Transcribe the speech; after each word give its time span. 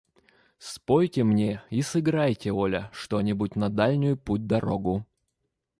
Спойте 0.57 1.23
мне 1.23 1.61
и 1.69 1.83
сыграйте, 1.83 2.51
Оля, 2.51 2.89
что-нибудь 2.91 3.55
на 3.55 3.69
дальнюю 3.69 4.17
путь-дорогу. 4.17 5.05